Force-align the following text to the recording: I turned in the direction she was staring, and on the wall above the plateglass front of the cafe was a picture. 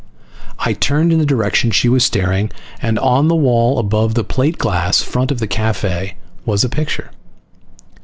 I 0.57 0.73
turned 0.73 1.13
in 1.13 1.19
the 1.19 1.27
direction 1.27 1.69
she 1.69 1.87
was 1.87 2.03
staring, 2.03 2.49
and 2.81 2.97
on 2.97 3.27
the 3.27 3.35
wall 3.35 3.77
above 3.77 4.15
the 4.15 4.23
plateglass 4.23 5.03
front 5.03 5.29
of 5.29 5.37
the 5.37 5.45
cafe 5.45 6.15
was 6.43 6.63
a 6.63 6.69
picture. 6.69 7.11